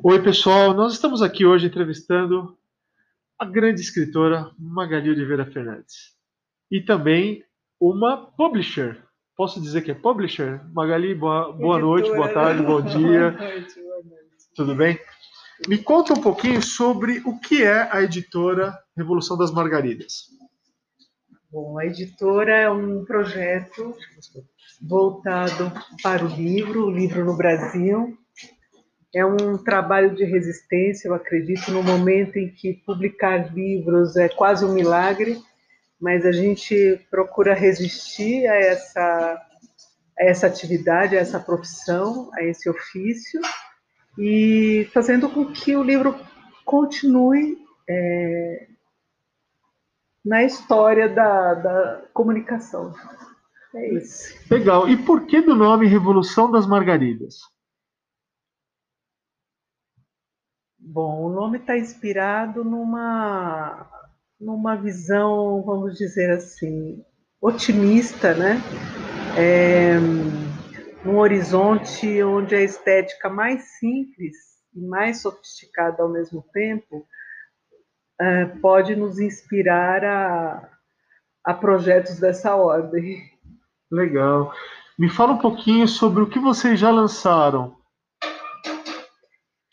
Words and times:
Oi, 0.00 0.22
pessoal. 0.22 0.72
Nós 0.74 0.92
estamos 0.92 1.22
aqui 1.22 1.44
hoje 1.44 1.66
entrevistando 1.66 2.56
a 3.36 3.44
grande 3.44 3.80
escritora 3.80 4.48
Magali 4.56 5.10
Oliveira 5.10 5.44
Fernandes 5.44 6.14
e 6.70 6.80
também 6.80 7.42
uma 7.80 8.16
publisher. 8.16 9.02
Posso 9.36 9.60
dizer 9.60 9.82
que 9.82 9.90
é 9.90 9.94
publisher? 9.94 10.60
Magali, 10.72 11.16
boa, 11.16 11.52
boa 11.52 11.80
noite, 11.80 12.10
boa 12.10 12.32
tarde, 12.32 12.62
bom 12.62 12.80
dia. 12.82 13.32
boa 13.32 13.50
noite, 13.50 13.80
boa 13.80 14.02
noite. 14.04 14.48
Tudo 14.54 14.74
bem? 14.76 15.00
Me 15.66 15.78
conta 15.78 16.12
um 16.12 16.20
pouquinho 16.20 16.62
sobre 16.62 17.20
o 17.24 17.36
que 17.40 17.64
é 17.64 17.88
a 17.92 18.00
editora 18.00 18.78
Revolução 18.96 19.36
das 19.36 19.50
Margaridas. 19.50 20.26
Bom, 21.50 21.76
a 21.76 21.86
editora 21.86 22.56
é 22.56 22.70
um 22.70 23.04
projeto 23.04 23.96
voltado 24.80 25.72
para 26.04 26.24
o 26.24 26.28
livro, 26.28 26.86
o 26.86 26.90
livro 26.90 27.24
no 27.24 27.36
Brasil. 27.36 28.16
É 29.14 29.24
um 29.24 29.56
trabalho 29.56 30.14
de 30.14 30.24
resistência, 30.24 31.08
eu 31.08 31.14
acredito, 31.14 31.70
no 31.70 31.82
momento 31.82 32.36
em 32.36 32.48
que 32.48 32.74
publicar 32.84 33.52
livros 33.54 34.16
é 34.16 34.28
quase 34.28 34.64
um 34.64 34.72
milagre, 34.72 35.38
mas 36.00 36.26
a 36.26 36.32
gente 36.32 37.00
procura 37.10 37.54
resistir 37.54 38.46
a 38.46 38.54
essa, 38.54 39.42
a 40.18 40.24
essa 40.24 40.46
atividade, 40.46 41.16
a 41.16 41.20
essa 41.20 41.40
profissão, 41.40 42.30
a 42.34 42.42
esse 42.42 42.68
ofício, 42.68 43.40
e 44.18 44.88
fazendo 44.92 45.28
com 45.30 45.46
que 45.46 45.74
o 45.74 45.82
livro 45.82 46.14
continue 46.64 47.56
é, 47.88 48.66
na 50.24 50.44
história 50.44 51.08
da, 51.08 51.54
da 51.54 52.02
comunicação. 52.12 52.94
É 53.74 53.94
isso. 53.94 54.34
Legal. 54.50 54.88
E 54.88 54.96
por 54.96 55.26
que 55.26 55.40
do 55.40 55.54
nome 55.54 55.86
Revolução 55.86 56.50
das 56.50 56.66
Margaridas? 56.66 57.40
Bom, 60.78 61.26
o 61.26 61.28
nome 61.30 61.58
está 61.58 61.76
inspirado 61.76 62.64
numa, 62.64 63.86
numa 64.40 64.76
visão, 64.76 65.62
vamos 65.62 65.96
dizer 65.96 66.30
assim, 66.30 67.04
otimista, 67.40 68.34
né? 68.34 68.60
É, 69.36 69.98
horizonte 71.18 72.22
onde 72.22 72.54
a 72.54 72.62
estética 72.62 73.28
mais 73.28 73.62
simples 73.78 74.36
e 74.74 74.80
mais 74.80 75.20
sofisticada 75.20 76.02
ao 76.02 76.08
mesmo 76.08 76.44
tempo 76.52 77.06
é, 78.20 78.46
pode 78.46 78.96
nos 78.96 79.18
inspirar 79.18 80.04
a, 80.04 80.68
a 81.44 81.54
projetos 81.54 82.18
dessa 82.18 82.54
ordem. 82.56 83.22
Legal. 83.90 84.52
Me 84.98 85.08
fala 85.08 85.32
um 85.32 85.38
pouquinho 85.38 85.86
sobre 85.86 86.22
o 86.22 86.28
que 86.28 86.38
vocês 86.38 86.78
já 86.78 86.90
lançaram. 86.90 87.77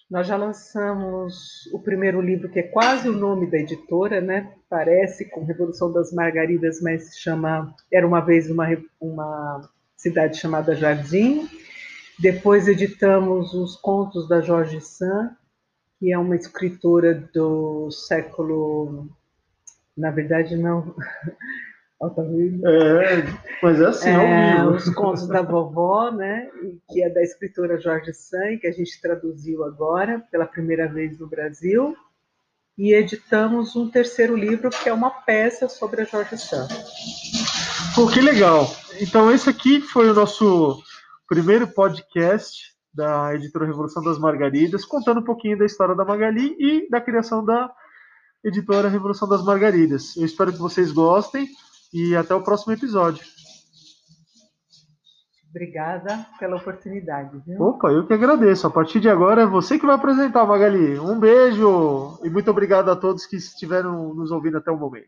Nós 0.09 0.27
já 0.27 0.37
lançamos 0.37 1.65
o 1.73 1.79
primeiro 1.79 2.21
livro, 2.21 2.49
que 2.49 2.59
é 2.59 2.63
quase 2.63 3.09
o 3.09 3.13
nome 3.13 3.49
da 3.49 3.57
editora, 3.57 4.21
né? 4.21 4.53
Parece 4.69 5.25
com 5.25 5.43
Revolução 5.43 5.91
das 5.91 6.13
Margaridas, 6.13 6.79
mas 6.79 7.09
se 7.09 7.21
chama 7.21 7.75
Era 7.91 8.07
uma 8.07 8.21
vez 8.21 8.49
uma, 8.49 8.67
uma 9.01 9.69
cidade 9.97 10.37
chamada 10.37 10.75
Jardim. 10.75 11.49
Depois 12.19 12.67
editamos 12.67 13.53
os 13.53 13.75
contos 13.77 14.27
da 14.27 14.41
Jorge 14.41 14.79
Sand, 14.79 15.35
que 15.99 16.13
é 16.13 16.17
uma 16.17 16.35
escritora 16.35 17.27
do 17.33 17.89
século. 17.89 19.09
Na 19.97 20.11
verdade, 20.11 20.55
não. 20.55 20.95
É, 22.65 23.23
mas 23.61 23.81
é 23.81 23.85
assim, 23.85 24.09
é, 24.09 24.57
é 24.57 24.65
Os 24.65 24.89
contos 24.93 25.27
da 25.27 25.41
vovó, 25.41 26.11
né? 26.11 26.49
Que 26.89 27.03
é 27.03 27.09
da 27.09 27.21
escritora 27.21 27.79
Jorge 27.79 28.13
Sand, 28.13 28.57
que 28.59 28.67
a 28.67 28.71
gente 28.71 28.99
traduziu 29.01 29.63
agora 29.63 30.23
pela 30.31 30.45
primeira 30.45 30.87
vez 30.87 31.19
no 31.19 31.27
Brasil. 31.27 31.95
E 32.77 32.93
editamos 32.93 33.75
um 33.75 33.89
terceiro 33.89 34.35
livro, 34.35 34.69
que 34.69 34.89
é 34.89 34.93
uma 34.93 35.09
peça 35.09 35.69
sobre 35.69 36.01
a 36.01 36.05
Jorge 36.05 36.37
Sand. 36.37 36.67
Pô, 37.95 38.07
que 38.07 38.19
legal! 38.19 38.67
Então, 38.99 39.31
esse 39.31 39.49
aqui 39.49 39.79
foi 39.79 40.09
o 40.09 40.13
nosso 40.13 40.81
primeiro 41.27 41.67
podcast 41.67 42.75
da 42.93 43.33
editora 43.35 43.65
Revolução 43.65 44.03
das 44.03 44.17
Margaridas, 44.17 44.85
contando 44.85 45.19
um 45.19 45.23
pouquinho 45.23 45.57
da 45.57 45.65
história 45.65 45.95
da 45.95 46.05
Magali 46.05 46.55
e 46.59 46.89
da 46.89 47.01
criação 47.01 47.43
da 47.43 47.69
editora 48.43 48.87
Revolução 48.87 49.27
das 49.27 49.43
Margaridas. 49.43 50.15
Eu 50.15 50.25
espero 50.25 50.53
que 50.53 50.59
vocês 50.59 50.91
gostem 50.91 51.47
e 51.95 52.13
até 52.13 52.35
o 52.35 52.43
próximo 52.43 52.73
episódio. 52.73 53.23
Obrigada 55.49 56.27
pela 56.37 56.57
oportunidade. 56.57 57.41
Viu? 57.47 57.61
Opa, 57.61 57.87
eu 57.87 58.05
que 58.05 58.13
agradeço. 58.13 58.67
A 58.67 58.69
partir 58.69 58.99
de 58.99 59.07
agora 59.07 59.43
é 59.43 59.45
você 59.45 59.79
que 59.79 59.85
vai 59.85 59.95
apresentar, 59.95 60.45
Magali. 60.45 60.99
Um 60.99 61.17
beijo 61.17 62.19
e 62.21 62.29
muito 62.29 62.51
obrigado 62.51 62.91
a 62.91 62.95
todos 62.97 63.25
que 63.25 63.37
estiveram 63.37 64.13
nos 64.13 64.29
ouvindo 64.31 64.57
até 64.57 64.69
o 64.69 64.77
momento. 64.77 65.07